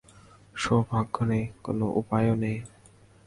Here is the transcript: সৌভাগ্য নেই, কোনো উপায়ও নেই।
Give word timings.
সৌভাগ্য 0.55 1.15
নেই, 1.23 1.43
কোনো 1.63 1.85
উপায়ও 1.95 2.35
নেই। 2.35 2.57